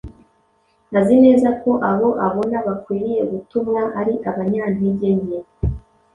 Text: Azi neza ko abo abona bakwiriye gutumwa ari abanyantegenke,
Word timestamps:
Azi 0.99 1.15
neza 1.25 1.49
ko 1.61 1.71
abo 1.91 2.09
abona 2.27 2.57
bakwiriye 2.67 3.21
gutumwa 3.31 3.81
ari 3.99 4.13
abanyantegenke, 4.29 5.37